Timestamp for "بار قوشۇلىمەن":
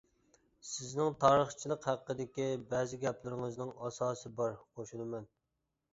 4.41-5.33